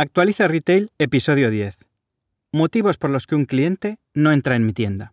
[0.00, 1.76] Actualiza Retail, episodio 10.
[2.52, 5.12] Motivos por los que un cliente no entra en mi tienda.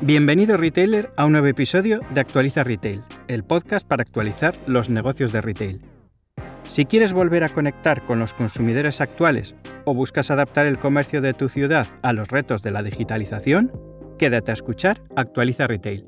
[0.00, 5.30] Bienvenido retailer a un nuevo episodio de Actualiza Retail, el podcast para actualizar los negocios
[5.30, 5.80] de retail.
[6.64, 11.34] Si quieres volver a conectar con los consumidores actuales o buscas adaptar el comercio de
[11.34, 13.89] tu ciudad a los retos de la digitalización,
[14.20, 16.04] Quédate a escuchar Actualiza Retail.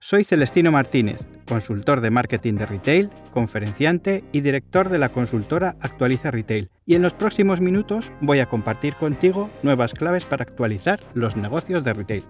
[0.00, 6.32] Soy Celestino Martínez, consultor de marketing de retail, conferenciante y director de la consultora Actualiza
[6.32, 11.36] Retail, y en los próximos minutos voy a compartir contigo nuevas claves para actualizar los
[11.36, 12.24] negocios de retail.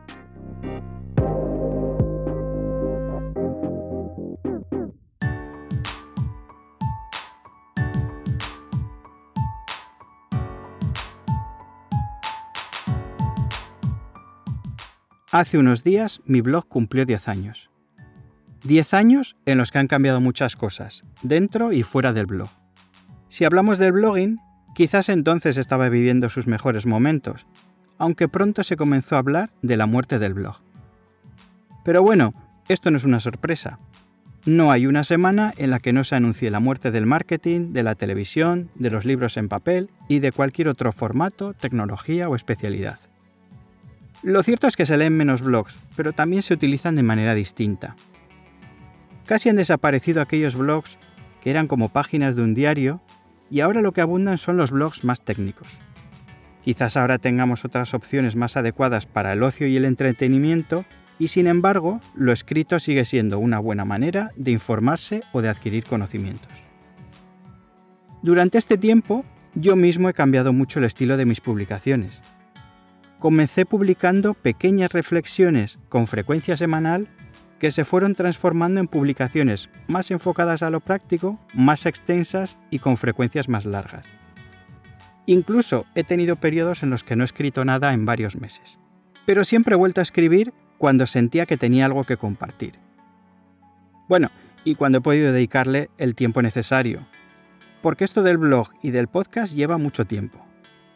[15.32, 17.70] Hace unos días mi blog cumplió 10 años.
[18.64, 22.48] 10 años en los que han cambiado muchas cosas, dentro y fuera del blog.
[23.28, 24.40] Si hablamos del blogging,
[24.74, 27.46] quizás entonces estaba viviendo sus mejores momentos,
[27.96, 30.56] aunque pronto se comenzó a hablar de la muerte del blog.
[31.84, 32.34] Pero bueno,
[32.68, 33.78] esto no es una sorpresa.
[34.46, 37.84] No hay una semana en la que no se anuncie la muerte del marketing, de
[37.84, 42.98] la televisión, de los libros en papel y de cualquier otro formato, tecnología o especialidad.
[44.22, 47.96] Lo cierto es que se leen menos blogs, pero también se utilizan de manera distinta.
[49.24, 50.98] Casi han desaparecido aquellos blogs
[51.40, 53.00] que eran como páginas de un diario
[53.50, 55.68] y ahora lo que abundan son los blogs más técnicos.
[56.62, 60.84] Quizás ahora tengamos otras opciones más adecuadas para el ocio y el entretenimiento
[61.18, 65.84] y sin embargo lo escrito sigue siendo una buena manera de informarse o de adquirir
[65.84, 66.52] conocimientos.
[68.22, 72.20] Durante este tiempo yo mismo he cambiado mucho el estilo de mis publicaciones
[73.20, 77.06] comencé publicando pequeñas reflexiones con frecuencia semanal
[77.60, 82.96] que se fueron transformando en publicaciones más enfocadas a lo práctico, más extensas y con
[82.96, 84.06] frecuencias más largas.
[85.26, 88.78] Incluso he tenido periodos en los que no he escrito nada en varios meses.
[89.26, 92.80] Pero siempre he vuelto a escribir cuando sentía que tenía algo que compartir.
[94.08, 94.30] Bueno,
[94.64, 97.06] y cuando he podido dedicarle el tiempo necesario.
[97.82, 100.49] Porque esto del blog y del podcast lleva mucho tiempo.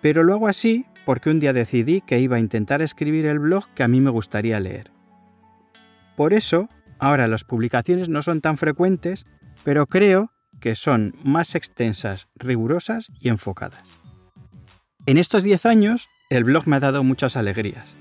[0.05, 3.71] Pero lo hago así porque un día decidí que iba a intentar escribir el blog
[3.75, 4.91] que a mí me gustaría leer.
[6.15, 9.25] Por eso, ahora las publicaciones no son tan frecuentes,
[9.65, 13.81] pero creo que son más extensas, rigurosas y enfocadas.
[15.07, 17.97] En estos 10 años, el blog me ha dado muchas alegrías.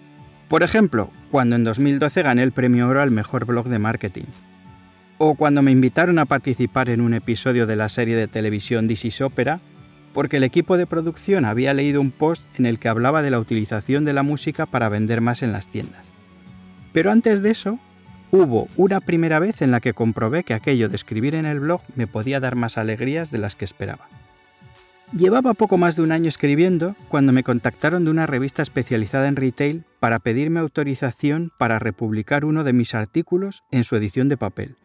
[0.50, 4.26] Por ejemplo, cuando en 2012 gané el premio oro al mejor blog de marketing.
[5.20, 9.06] O cuando me invitaron a participar en un episodio de la serie de televisión This
[9.06, 9.62] is Opera
[10.14, 13.40] porque el equipo de producción había leído un post en el que hablaba de la
[13.40, 16.06] utilización de la música para vender más en las tiendas.
[16.94, 17.80] Pero antes de eso,
[18.32, 21.82] hubo una primera vez en la que comprobé que aquello de escribir en el blog
[21.96, 24.08] me podía dar más alegrías de las que esperaba.
[25.16, 29.36] Llevaba poco más de un año escribiendo cuando me contactaron de una revista especializada en
[29.36, 34.76] retail para pedirme autorización para republicar uno de mis artículos en su edición de papel.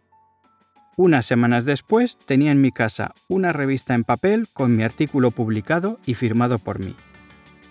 [1.00, 6.00] Unas semanas después tenía en mi casa una revista en papel con mi artículo publicado
[6.04, 6.97] y firmado por mí.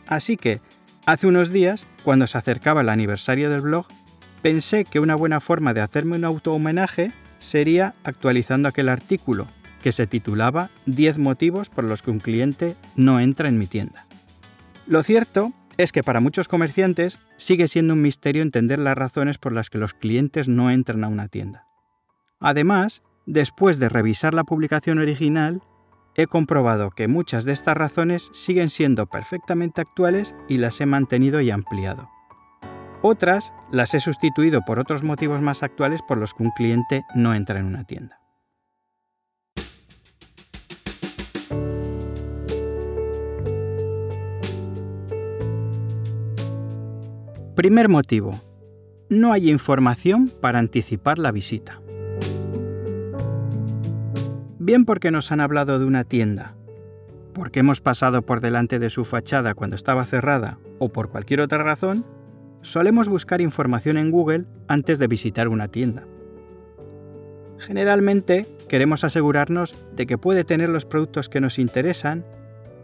[0.08, 0.62] Así que,
[1.06, 3.86] hace unos días, cuando se acercaba el aniversario del blog,
[4.42, 9.50] pensé que una buena forma de hacerme un auto-homenaje sería actualizando aquel artículo,
[9.82, 14.08] que se titulaba 10 motivos por los que un cliente no entra en mi tienda.
[14.86, 19.52] Lo cierto es que para muchos comerciantes sigue siendo un misterio entender las razones por
[19.52, 21.66] las que los clientes no entran a una tienda.
[22.40, 25.62] Además, Después de revisar la publicación original,
[26.16, 31.42] he comprobado que muchas de estas razones siguen siendo perfectamente actuales y las he mantenido
[31.42, 32.10] y ampliado.
[33.02, 37.36] Otras las he sustituido por otros motivos más actuales por los que un cliente no
[37.36, 38.22] entra en una tienda.
[47.58, 48.40] Primer motivo.
[49.10, 51.82] No hay información para anticipar la visita
[54.68, 56.54] bien porque nos han hablado de una tienda,
[57.34, 61.64] porque hemos pasado por delante de su fachada cuando estaba cerrada o por cualquier otra
[61.64, 62.06] razón,
[62.62, 66.06] solemos buscar información en Google antes de visitar una tienda.
[67.58, 72.26] Generalmente queremos asegurarnos de que puede tener los productos que nos interesan,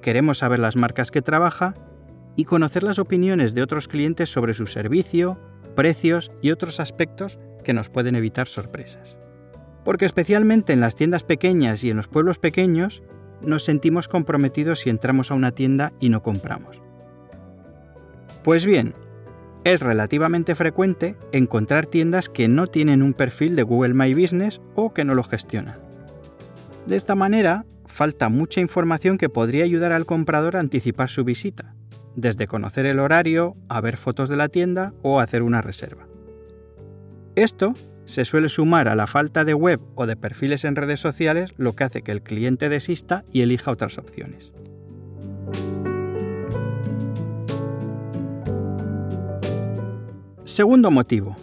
[0.02, 1.76] queremos saber las marcas que trabaja
[2.38, 5.38] y conocer las opiniones de otros clientes sobre su servicio,
[5.76, 9.18] precios y otros aspectos que nos pueden evitar sorpresas.
[9.84, 13.04] Porque especialmente en las tiendas pequeñas y en los pueblos pequeños
[13.42, 16.82] nos sentimos comprometidos si entramos a una tienda y no compramos.
[18.44, 18.94] Pues bien,
[19.64, 24.94] es relativamente frecuente encontrar tiendas que no tienen un perfil de Google My Business o
[24.94, 25.78] que no lo gestionan.
[26.86, 31.76] De esta manera, falta mucha información que podría ayudar al comprador a anticipar su visita,
[32.16, 36.08] desde conocer el horario, a ver fotos de la tienda o hacer una reserva.
[37.36, 37.74] Esto
[38.06, 41.74] se suele sumar a la falta de web o de perfiles en redes sociales, lo
[41.74, 44.52] que hace que el cliente desista y elija otras opciones.
[50.44, 51.38] Segundo motivo.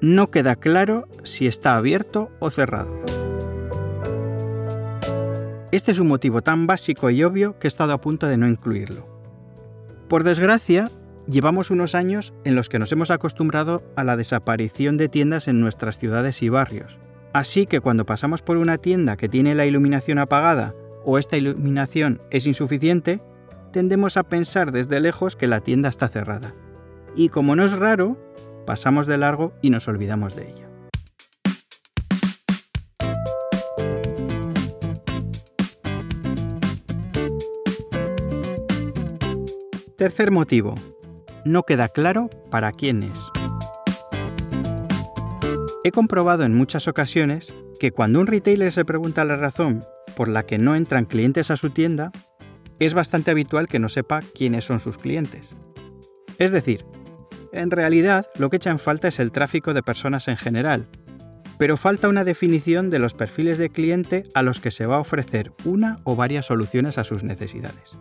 [0.00, 3.04] No queda claro si está abierto o cerrado.
[5.72, 8.48] Este es un motivo tan básico y obvio que he estado a punto de no
[8.48, 9.08] incluirlo.
[10.08, 10.90] Por desgracia,
[11.26, 15.60] llevamos unos años en los que nos hemos acostumbrado a la desaparición de tiendas en
[15.60, 16.98] nuestras ciudades y barrios.
[17.32, 20.74] Así que cuando pasamos por una tienda que tiene la iluminación apagada
[21.04, 23.20] o esta iluminación es insuficiente,
[23.72, 26.54] tendemos a pensar desde lejos que la tienda está cerrada
[27.16, 28.18] y como no es raro,
[28.66, 30.68] pasamos de largo y nos olvidamos de ella.
[39.96, 40.74] Tercer motivo.
[41.44, 43.30] No queda claro para quién es.
[45.84, 49.84] He comprobado en muchas ocasiones que cuando un retailer se pregunta la razón
[50.16, 52.12] por la que no entran clientes a su tienda,
[52.78, 55.50] es bastante habitual que no sepa quiénes son sus clientes.
[56.38, 56.86] Es decir,
[57.52, 60.88] en realidad, lo que echa en falta es el tráfico de personas en general,
[61.58, 65.00] pero falta una definición de los perfiles de cliente a los que se va a
[65.00, 67.98] ofrecer una o varias soluciones a sus necesidades.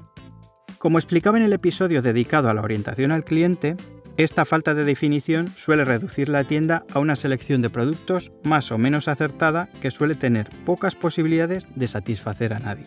[0.84, 3.78] Como explicaba en el episodio dedicado a la orientación al cliente,
[4.18, 8.78] esta falta de definición suele reducir la tienda a una selección de productos más o
[8.78, 12.84] menos acertada que suele tener pocas posibilidades de satisfacer a nadie.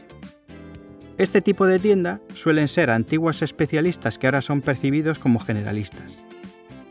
[1.16, 6.18] Este tipo de tienda suelen ser antiguos especialistas que ahora son percibidos como generalistas.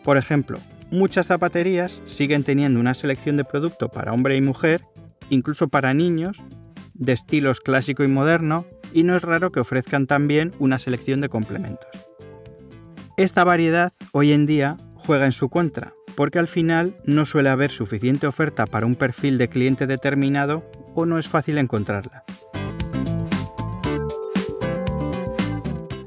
[0.04, 0.58] Por ejemplo,
[0.90, 4.82] muchas zapaterías siguen teniendo una selección de producto para hombre y mujer,
[5.30, 6.42] incluso para niños,
[6.96, 11.28] de estilos clásico y moderno, y no es raro que ofrezcan también una selección de
[11.28, 11.90] complementos.
[13.18, 17.72] Esta variedad hoy en día juega en su contra, porque al final no suele haber
[17.72, 20.64] suficiente oferta para un perfil de cliente determinado
[20.96, 22.24] o no es fácil encontrarla.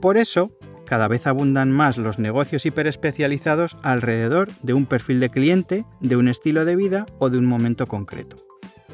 [0.00, 0.56] Por eso,
[0.86, 6.28] cada vez abundan más los negocios hiperespecializados alrededor de un perfil de cliente, de un
[6.28, 8.36] estilo de vida o de un momento concreto.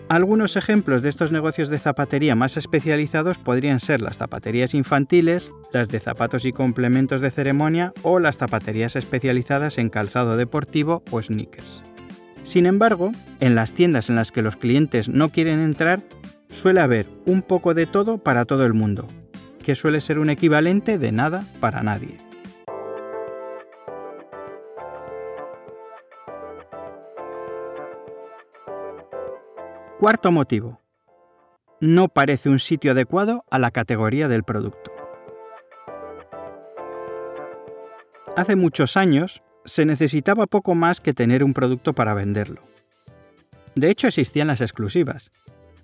[0.09, 5.89] Algunos ejemplos de estos negocios de zapatería más especializados podrían ser las zapaterías infantiles, las
[5.89, 11.81] de zapatos y complementos de ceremonia o las zapaterías especializadas en calzado deportivo o sneakers.
[12.43, 16.01] Sin embargo, en las tiendas en las que los clientes no quieren entrar,
[16.51, 19.07] suele haber un poco de todo para todo el mundo,
[19.65, 22.19] que suele ser un equivalente de nada para nadie.
[29.99, 30.81] Cuarto motivo.
[31.81, 34.91] No parece un sitio adecuado a la categoría del producto.
[38.37, 42.61] Hace muchos años se necesitaba poco más que tener un producto para venderlo.
[43.77, 45.31] De hecho existían las exclusivas.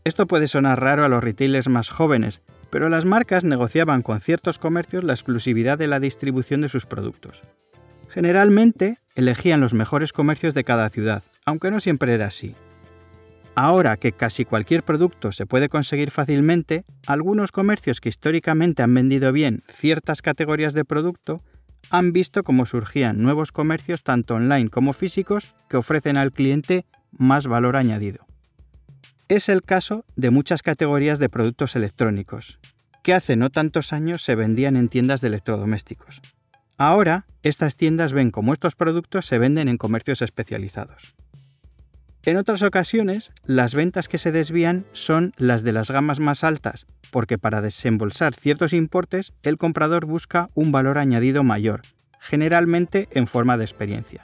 [0.02, 4.58] Esto puede sonar raro a los retailers más jóvenes, pero las marcas negociaban con ciertos
[4.58, 7.44] comercios la exclusividad de la distribución de sus productos.
[8.08, 12.56] Generalmente elegían los mejores comercios de cada ciudad, aunque no siempre era así.
[13.54, 19.32] Ahora que casi cualquier producto se puede conseguir fácilmente, algunos comercios que históricamente han vendido
[19.32, 21.42] bien ciertas categorías de producto
[21.90, 27.46] han visto cómo surgían nuevos comercios tanto online como físicos que ofrecen al cliente más
[27.46, 28.26] valor añadido.
[29.28, 32.58] Es el caso de muchas categorías de productos electrónicos,
[33.02, 36.20] que hace no tantos años se vendían en tiendas de electrodomésticos.
[36.78, 41.14] Ahora, estas tiendas ven cómo estos productos se venden en comercios especializados.
[42.26, 46.86] En otras ocasiones, las ventas que se desvían son las de las gamas más altas,
[47.10, 51.80] porque para desembolsar ciertos importes el comprador busca un valor añadido mayor,
[52.20, 54.20] generalmente en forma de experiencia.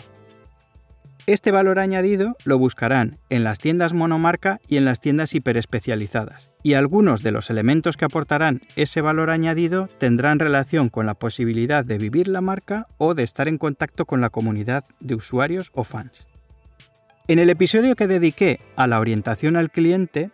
[1.26, 6.74] Este valor añadido lo buscarán en las tiendas monomarca y en las tiendas hiperespecializadas, y
[6.74, 11.96] algunos de los elementos que aportarán ese valor añadido tendrán relación con la posibilidad de
[11.96, 16.26] vivir la marca o de estar en contacto con la comunidad de usuarios o fans.
[17.28, 20.30] En el episodio que dediqué a la orientación al cliente,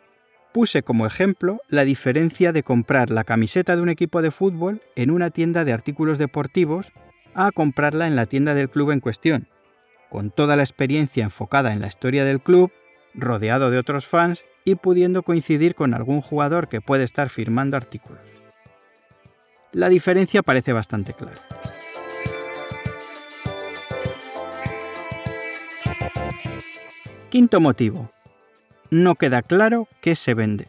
[0.52, 5.10] puse como ejemplo la diferencia de comprar la camiseta de un equipo de fútbol en
[5.10, 6.92] una tienda de artículos deportivos
[7.34, 9.48] a comprarla en la tienda del club en cuestión,
[10.10, 12.70] con toda la experiencia enfocada en la historia del club,
[13.14, 18.20] rodeado de otros fans y pudiendo coincidir con algún jugador que puede estar firmando artículos.
[19.72, 21.40] La diferencia parece bastante clara.
[27.32, 28.12] Quinto motivo.
[28.90, 30.68] No queda claro qué se vende.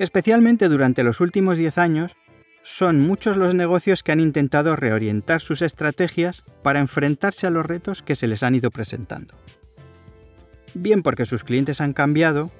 [0.00, 2.16] Especialmente durante los últimos 10 años,
[2.64, 8.02] son muchos los negocios que han intentado reorientar sus estrategias para enfrentarse a los retos
[8.02, 9.34] que se les han ido presentando
[10.74, 12.50] bien porque sus clientes han cambiado,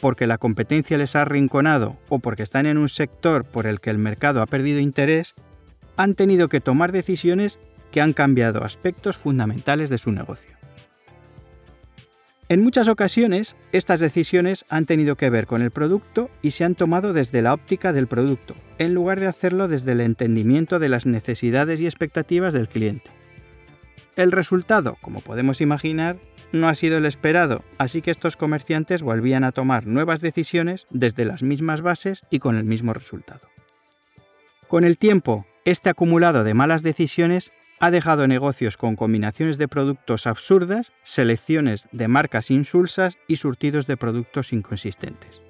[0.00, 3.88] porque la competencia les ha arrinconado o porque están en un sector por el que
[3.88, 5.34] el mercado ha perdido interés,
[5.96, 7.58] han tenido que tomar decisiones
[7.94, 10.50] que han cambiado aspectos fundamentales de su negocio.
[12.48, 16.74] En muchas ocasiones, estas decisiones han tenido que ver con el producto y se han
[16.74, 21.06] tomado desde la óptica del producto, en lugar de hacerlo desde el entendimiento de las
[21.06, 23.12] necesidades y expectativas del cliente.
[24.16, 26.16] El resultado, como podemos imaginar,
[26.50, 31.24] no ha sido el esperado, así que estos comerciantes volvían a tomar nuevas decisiones desde
[31.24, 33.48] las mismas bases y con el mismo resultado.
[34.66, 40.26] Con el tiempo, este acumulado de malas decisiones ha dejado negocios con combinaciones de productos
[40.26, 45.42] absurdas, selecciones de marcas insulsas y surtidos de productos inconsistentes.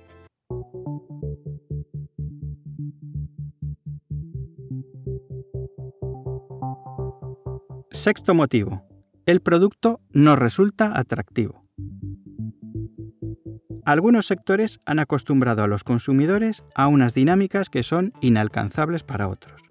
[7.91, 8.83] Sexto motivo.
[9.25, 11.65] El producto no resulta atractivo.
[13.87, 19.63] Algunos sectores han acostumbrado a los consumidores a unas dinámicas que son inalcanzables para otros.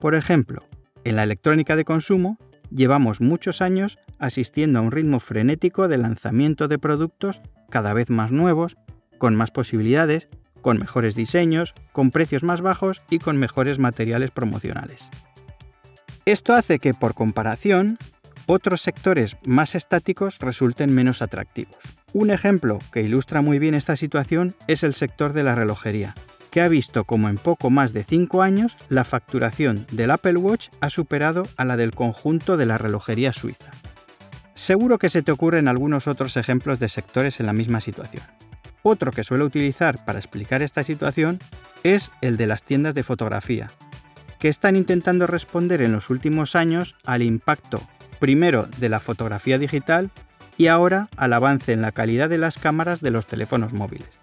[0.00, 0.64] Por ejemplo,
[1.04, 2.38] en la electrónica de consumo
[2.70, 8.30] llevamos muchos años asistiendo a un ritmo frenético de lanzamiento de productos cada vez más
[8.30, 8.76] nuevos,
[9.18, 10.28] con más posibilidades,
[10.60, 15.08] con mejores diseños, con precios más bajos y con mejores materiales promocionales.
[16.24, 17.98] Esto hace que, por comparación,
[18.46, 21.76] otros sectores más estáticos resulten menos atractivos.
[22.12, 26.14] Un ejemplo que ilustra muy bien esta situación es el sector de la relojería,
[26.52, 30.68] que ha visto como en poco más de 5 años la facturación del Apple Watch
[30.80, 33.70] ha superado a la del conjunto de la relojería suiza.
[34.54, 38.22] Seguro que se te ocurren algunos otros ejemplos de sectores en la misma situación.
[38.82, 41.38] Otro que suelo utilizar para explicar esta situación
[41.84, 43.70] es el de las tiendas de fotografía,
[44.38, 47.80] que están intentando responder en los últimos años al impacto
[48.20, 50.10] primero de la fotografía digital
[50.58, 54.21] y ahora al avance en la calidad de las cámaras de los teléfonos móviles.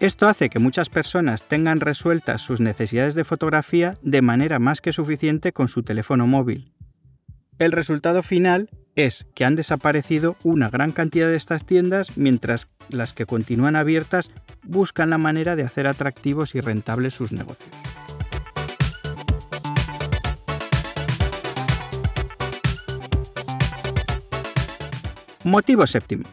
[0.00, 4.92] Esto hace que muchas personas tengan resueltas sus necesidades de fotografía de manera más que
[4.92, 6.72] suficiente con su teléfono móvil.
[7.58, 13.12] El resultado final es que han desaparecido una gran cantidad de estas tiendas mientras las
[13.12, 14.30] que continúan abiertas
[14.62, 17.70] buscan la manera de hacer atractivos y rentables sus negocios.
[25.44, 26.24] Motivo séptimo.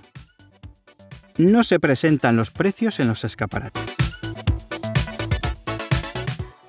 [1.42, 3.96] No se presentan los precios en los escaparates.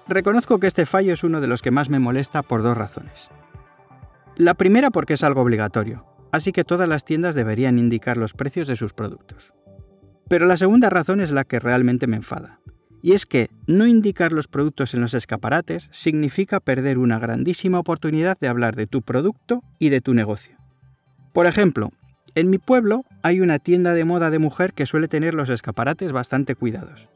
[0.09, 3.29] Reconozco que este fallo es uno de los que más me molesta por dos razones.
[4.35, 8.67] La primera porque es algo obligatorio, así que todas las tiendas deberían indicar los precios
[8.67, 9.53] de sus productos.
[10.27, 12.59] Pero la segunda razón es la que realmente me enfada,
[13.03, 18.39] y es que no indicar los productos en los escaparates significa perder una grandísima oportunidad
[18.41, 20.57] de hablar de tu producto y de tu negocio.
[21.35, 21.91] Por ejemplo,
[22.35, 26.13] en mi pueblo hay una tienda de moda de mujer que suele tener los escaparates
[26.13, 27.09] bastante cuidados.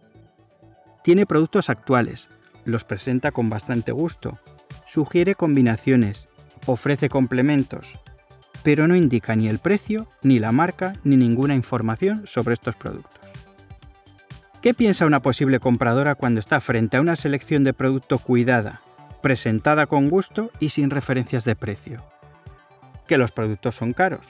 [1.03, 2.29] Tiene productos actuales,
[2.65, 4.39] los presenta con bastante gusto,
[4.87, 6.29] sugiere combinaciones,
[6.67, 7.99] ofrece complementos,
[8.63, 13.21] pero no indica ni el precio, ni la marca, ni ninguna información sobre estos productos.
[14.61, 18.83] ¿Qué piensa una posible compradora cuando está frente a una selección de producto cuidada,
[19.23, 22.05] presentada con gusto y sin referencias de precio?
[23.07, 24.27] Que los productos son caros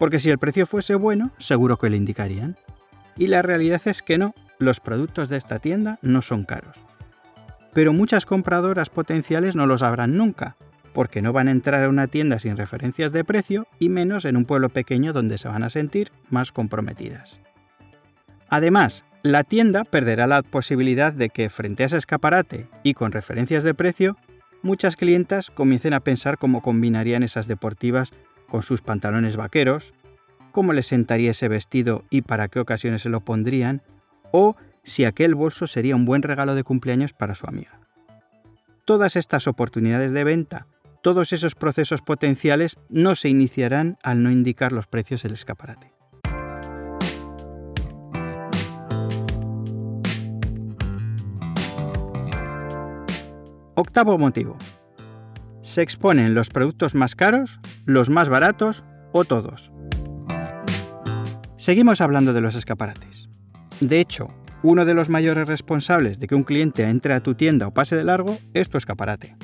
[0.00, 2.56] porque si el precio fuese bueno, seguro que lo indicarían.
[3.18, 6.78] Y la realidad es que no, los productos de esta tienda no son caros.
[7.74, 10.56] Pero muchas compradoras potenciales no lo sabrán nunca,
[10.94, 14.38] porque no van a entrar a una tienda sin referencias de precio y menos en
[14.38, 17.38] un pueblo pequeño donde se van a sentir más comprometidas.
[18.48, 23.64] Además, la tienda perderá la posibilidad de que frente a ese escaparate y con referencias
[23.64, 24.16] de precio,
[24.62, 28.14] muchas clientas comiencen a pensar cómo combinarían esas deportivas
[28.50, 29.94] con sus pantalones vaqueros,
[30.52, 33.80] cómo le sentaría ese vestido y para qué ocasiones se lo pondrían,
[34.32, 37.80] o si aquel bolso sería un buen regalo de cumpleaños para su amiga.
[38.84, 40.66] Todas estas oportunidades de venta,
[41.02, 45.92] todos esos procesos potenciales no se iniciarán al no indicar los precios del escaparate.
[53.76, 54.58] Octavo motivo.
[55.62, 59.72] Se exponen los productos más caros, los más baratos o todos.
[61.56, 63.28] Seguimos hablando de los escaparates.
[63.80, 64.28] De hecho,
[64.62, 67.96] uno de los mayores responsables de que un cliente entre a tu tienda o pase
[67.96, 69.36] de largo es tu escaparate.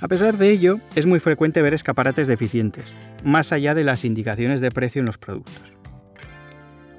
[0.00, 4.62] A pesar de ello, es muy frecuente ver escaparates deficientes, más allá de las indicaciones
[4.62, 5.76] de precio en los productos.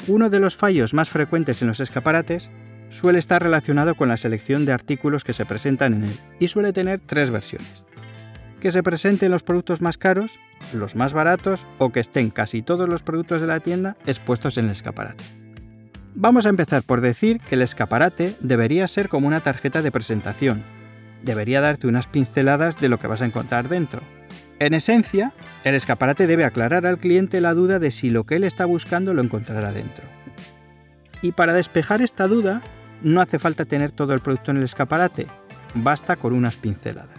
[0.08, 2.52] Uno de los fallos más frecuentes en los escaparates
[2.90, 6.74] suele estar relacionado con la selección de artículos que se presentan en él y suele
[6.74, 7.84] tener tres versiones.
[8.62, 10.40] Que se presenten los productos más caros,
[10.74, 14.66] los más baratos o que estén casi todos los productos de la tienda expuestos en
[14.66, 15.24] el escaparate.
[16.14, 20.64] Vamos a empezar por decir que el escaparate debería ser como una tarjeta de presentación.
[21.24, 24.02] Debería darte unas pinceladas de lo que vas a encontrar dentro.
[24.60, 28.44] En esencia, el escaparate debe aclarar al cliente la duda de si lo que él
[28.44, 30.04] está buscando lo encontrará dentro.
[31.24, 32.62] Y para despejar esta duda,
[33.02, 35.26] no hace falta tener todo el producto en el escaparate,
[35.74, 37.11] basta con unas pinceladas.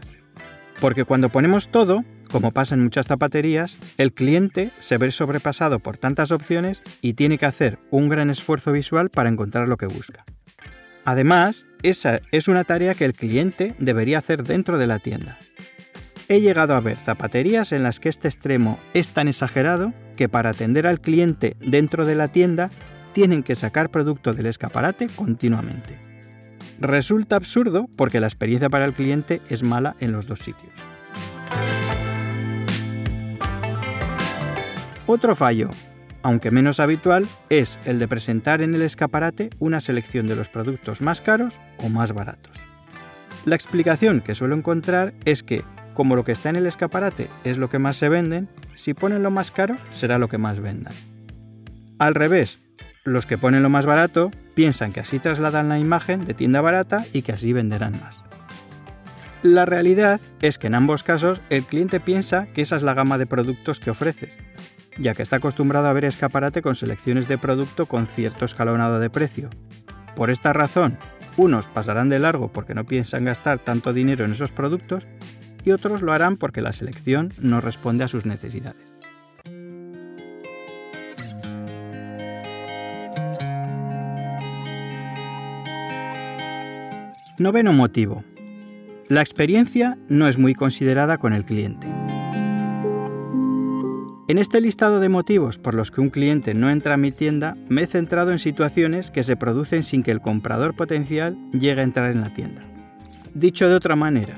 [0.82, 5.96] Porque cuando ponemos todo, como pasa en muchas zapaterías, el cliente se ve sobrepasado por
[5.96, 10.24] tantas opciones y tiene que hacer un gran esfuerzo visual para encontrar lo que busca.
[11.04, 15.38] Además, esa es una tarea que el cliente debería hacer dentro de la tienda.
[16.26, 20.50] He llegado a ver zapaterías en las que este extremo es tan exagerado que para
[20.50, 22.70] atender al cliente dentro de la tienda
[23.12, 26.11] tienen que sacar producto del escaparate continuamente.
[26.82, 30.72] Resulta absurdo porque la experiencia para el cliente es mala en los dos sitios.
[35.06, 35.70] Otro fallo,
[36.24, 41.00] aunque menos habitual, es el de presentar en el escaparate una selección de los productos
[41.00, 42.56] más caros o más baratos.
[43.44, 45.62] La explicación que suelo encontrar es que,
[45.94, 49.22] como lo que está en el escaparate es lo que más se venden, si ponen
[49.22, 50.94] lo más caro será lo que más vendan.
[52.00, 52.58] Al revés,
[53.04, 57.04] los que ponen lo más barato piensan que así trasladan la imagen de tienda barata
[57.12, 58.20] y que así venderán más.
[59.42, 63.18] La realidad es que en ambos casos el cliente piensa que esa es la gama
[63.18, 64.36] de productos que ofreces
[64.98, 69.10] ya que está acostumbrado a ver escaparate con selecciones de producto con cierto escalonado de
[69.10, 69.50] precio.
[70.14, 70.98] Por esta razón,
[71.36, 75.06] unos pasarán de largo porque no piensan gastar tanto dinero en esos productos
[75.64, 78.91] y otros lo harán porque la selección no responde a sus necesidades.
[87.38, 88.24] Noveno motivo.
[89.08, 91.86] La experiencia no es muy considerada con el cliente.
[94.28, 97.56] En este listado de motivos por los que un cliente no entra a mi tienda,
[97.70, 101.84] me he centrado en situaciones que se producen sin que el comprador potencial llegue a
[101.84, 102.64] entrar en la tienda.
[103.32, 104.34] Dicho de otra manera,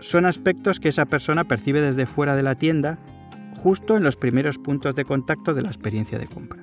[0.00, 2.98] son aspectos que esa persona percibe desde fuera de la tienda,
[3.56, 6.62] justo en los primeros puntos de contacto de la experiencia de compra.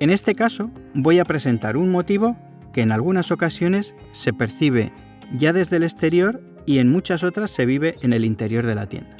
[0.00, 2.36] En este caso, voy a presentar un motivo
[2.72, 4.92] que en algunas ocasiones se percibe
[5.36, 8.86] ya desde el exterior y en muchas otras se vive en el interior de la
[8.86, 9.16] tienda.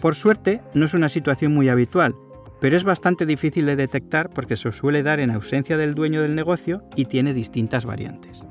[0.00, 2.14] Por suerte, no es una situación muy habitual,
[2.60, 6.34] pero es bastante difícil de detectar porque se suele dar en ausencia del dueño del
[6.34, 8.42] negocio y tiene distintas variantes.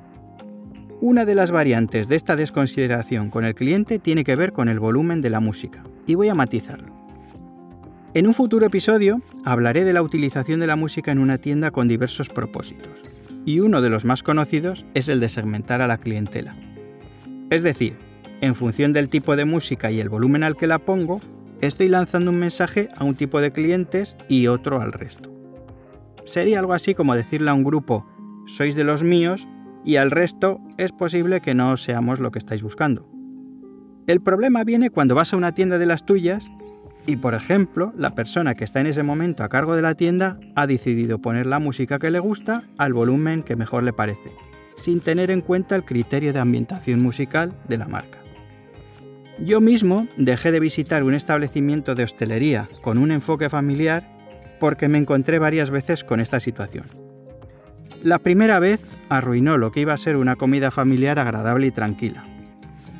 [0.99, 4.79] Una de las variantes de esta desconsideración con el cliente tiene que ver con el
[4.79, 6.93] volumen de la música, y voy a matizarlo.
[8.13, 11.87] En un futuro episodio hablaré de la utilización de la música en una tienda con
[11.87, 13.01] diversos propósitos,
[13.45, 16.55] y uno de los más conocidos es el de segmentar a la clientela.
[17.49, 17.97] Es decir,
[18.41, 21.21] en función del tipo de música y el volumen al que la pongo,
[21.61, 25.31] estoy lanzando un mensaje a un tipo de clientes y otro al resto.
[26.25, 28.07] Sería algo así como decirle a un grupo,
[28.45, 29.47] sois de los míos,
[29.83, 33.09] y al resto es posible que no seamos lo que estáis buscando.
[34.07, 36.51] El problema viene cuando vas a una tienda de las tuyas
[37.05, 40.39] y, por ejemplo, la persona que está en ese momento a cargo de la tienda
[40.55, 44.31] ha decidido poner la música que le gusta al volumen que mejor le parece,
[44.77, 48.19] sin tener en cuenta el criterio de ambientación musical de la marca.
[49.43, 54.07] Yo mismo dejé de visitar un establecimiento de hostelería con un enfoque familiar
[54.59, 56.85] porque me encontré varias veces con esta situación.
[58.03, 62.23] La primera vez arruinó lo que iba a ser una comida familiar agradable y tranquila.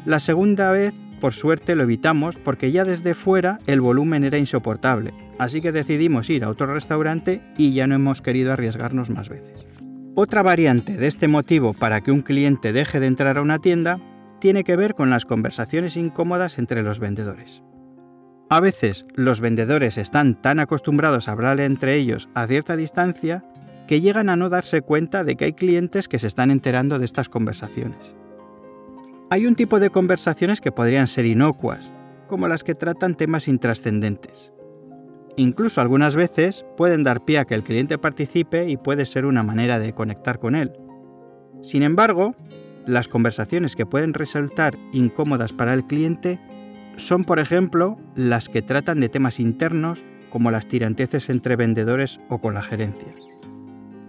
[0.05, 5.13] La segunda vez, por suerte, lo evitamos porque ya desde fuera el volumen era insoportable,
[5.39, 9.65] así que decidimos ir a otro restaurante y ya no hemos querido arriesgarnos más veces.
[10.15, 14.01] Otra variante de este motivo para que un cliente deje de entrar a una tienda
[14.39, 17.63] tiene que ver con las conversaciones incómodas entre los vendedores.
[18.49, 23.45] A veces los vendedores están tan acostumbrados a hablar entre ellos a cierta distancia
[23.87, 27.05] que llegan a no darse cuenta de que hay clientes que se están enterando de
[27.05, 28.15] estas conversaciones.
[29.33, 31.89] Hay un tipo de conversaciones que podrían ser inocuas,
[32.27, 34.51] como las que tratan temas intrascendentes.
[35.37, 39.41] Incluso algunas veces pueden dar pie a que el cliente participe y puede ser una
[39.41, 40.73] manera de conectar con él.
[41.61, 42.35] Sin embargo,
[42.85, 46.41] las conversaciones que pueden resultar incómodas para el cliente
[46.97, 52.39] son, por ejemplo, las que tratan de temas internos como las tiranteces entre vendedores o
[52.39, 53.13] con la gerencia.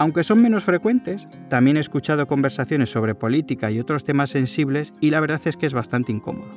[0.03, 5.11] Aunque son menos frecuentes, también he escuchado conversaciones sobre política y otros temas sensibles y
[5.11, 6.51] la verdad es que es bastante incómodo.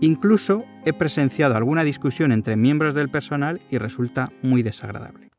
[0.00, 5.30] Incluso he presenciado alguna discusión entre miembros del personal y resulta muy desagradable.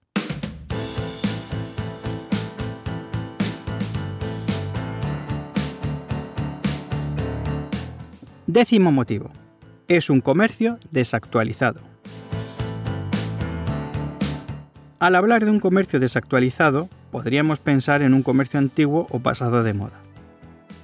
[8.47, 9.29] Décimo motivo
[9.89, 11.81] es un comercio desactualizado.
[14.99, 19.73] Al hablar de un comercio desactualizado, podríamos pensar en un comercio antiguo o pasado de
[19.73, 19.99] moda.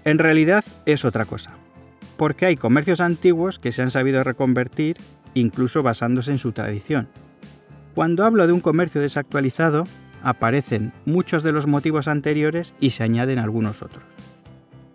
[0.05, 1.51] En realidad es otra cosa,
[2.15, 4.97] porque hay comercios antiguos que se han sabido reconvertir
[5.33, 7.09] incluso basándose en su tradición.
[7.93, 9.85] Cuando hablo de un comercio desactualizado,
[10.23, 14.03] aparecen muchos de los motivos anteriores y se añaden algunos otros.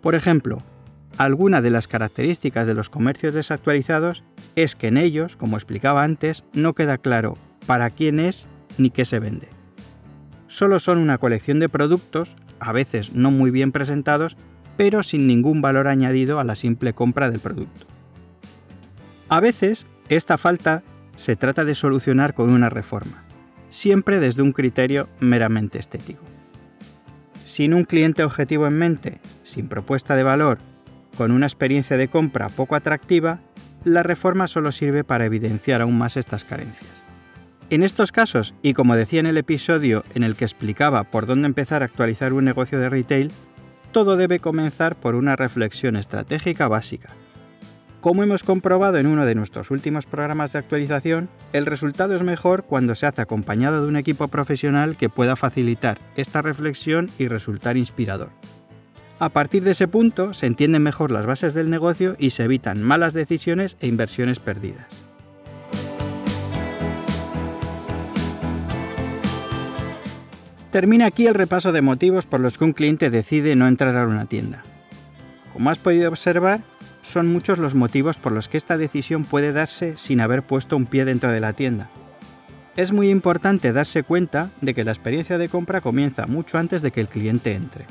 [0.01, 0.63] Por ejemplo,
[1.17, 4.23] Alguna de las características de los comercios desactualizados
[4.55, 9.05] es que en ellos, como explicaba antes, no queda claro para quién es ni qué
[9.05, 9.47] se vende.
[10.47, 14.37] Solo son una colección de productos, a veces no muy bien presentados,
[14.77, 17.85] pero sin ningún valor añadido a la simple compra del producto.
[19.29, 20.83] A veces, esta falta
[21.15, 23.23] se trata de solucionar con una reforma,
[23.69, 26.23] siempre desde un criterio meramente estético.
[27.45, 30.57] Sin un cliente objetivo en mente, sin propuesta de valor
[31.17, 33.39] con una experiencia de compra poco atractiva,
[33.83, 37.00] la reforma solo sirve para evidenciar aún más estas carencias.
[37.71, 41.47] En estos casos, y como decía en el episodio en el que explicaba por dónde
[41.47, 43.31] empezar a actualizar un negocio de retail,
[43.93, 47.15] todo debe comenzar por una reflexión estratégica básica.
[48.01, 52.65] Como hemos comprobado en uno de nuestros últimos programas de actualización, el resultado es mejor
[52.65, 57.77] cuando se hace acompañado de un equipo profesional que pueda facilitar esta reflexión y resultar
[57.77, 58.31] inspirador.
[59.17, 62.83] A partir de ese punto se entienden mejor las bases del negocio y se evitan
[62.83, 65.10] malas decisiones e inversiones perdidas.
[70.71, 74.07] Termina aquí el repaso de motivos por los que un cliente decide no entrar a
[74.07, 74.63] una tienda.
[75.51, 76.61] Como has podido observar,
[77.01, 80.85] son muchos los motivos por los que esta decisión puede darse sin haber puesto un
[80.85, 81.89] pie dentro de la tienda.
[82.77, 86.91] Es muy importante darse cuenta de que la experiencia de compra comienza mucho antes de
[86.91, 87.85] que el cliente entre.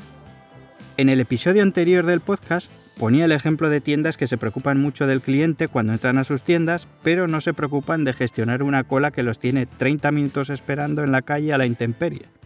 [0.97, 5.05] En el episodio anterior del podcast ponía el ejemplo de tiendas que se preocupan mucho
[5.05, 9.11] del cliente cuando entran a sus tiendas, pero no se preocupan de gestionar una cola
[9.11, 12.40] que los tiene 30 minutos esperando en la calle a la intemperie.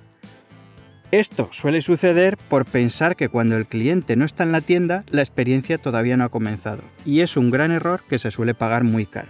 [1.11, 5.21] Esto suele suceder por pensar que cuando el cliente no está en la tienda, la
[5.21, 9.05] experiencia todavía no ha comenzado, y es un gran error que se suele pagar muy
[9.05, 9.29] caro.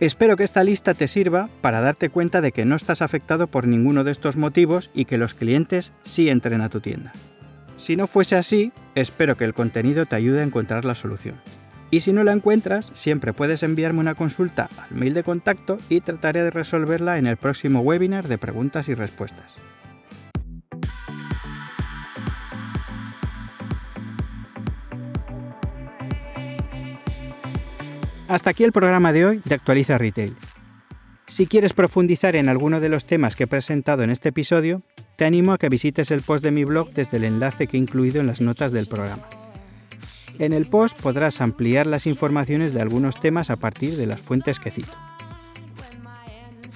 [0.00, 3.66] Espero que esta lista te sirva para darte cuenta de que no estás afectado por
[3.66, 7.12] ninguno de estos motivos y que los clientes sí entren a tu tienda.
[7.78, 11.36] Si no fuese así, espero que el contenido te ayude a encontrar la solución.
[11.90, 16.00] Y si no la encuentras, siempre puedes enviarme una consulta al mail de contacto y
[16.00, 19.54] trataré de resolverla en el próximo webinar de preguntas y respuestas.
[28.28, 30.36] Hasta aquí el programa de hoy de Actualiza Retail.
[31.28, 34.82] Si quieres profundizar en alguno de los temas que he presentado en este episodio,
[35.16, 37.80] te animo a que visites el post de mi blog desde el enlace que he
[37.80, 39.28] incluido en las notas del programa.
[40.40, 44.58] En el post podrás ampliar las informaciones de algunos temas a partir de las fuentes
[44.58, 44.92] que cito.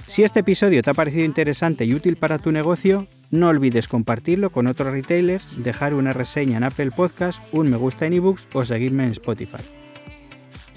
[0.06, 4.50] Si este episodio te ha parecido interesante y útil para tu negocio, no olvides compartirlo
[4.50, 8.64] con otros retailers, dejar una reseña en Apple Podcast, un me gusta en ebooks o
[8.64, 9.62] seguirme en Spotify.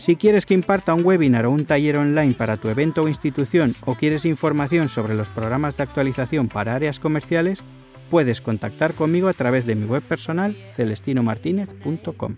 [0.04, 3.74] Si quieres que imparta un webinar o un taller online para tu evento o institución
[3.86, 7.64] o quieres información sobre los programas de actualización para áreas comerciales,
[8.12, 12.36] puedes contactar conmigo a través de mi web personal celestinomartinez.com.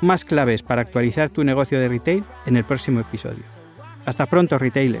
[0.00, 3.44] Más claves para actualizar tu negocio de retail en el próximo episodio.
[4.04, 5.00] Hasta pronto, retailer.